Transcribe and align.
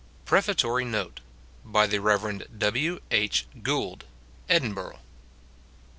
PREFATORY 0.25 0.83
NOTE, 0.83 1.19
BY 1.63 1.85
THE 1.85 2.01
REV.W. 2.01 3.01
H. 3.11 3.45
QOOLD, 3.61 4.05
EDINBUKGH. 4.49 4.97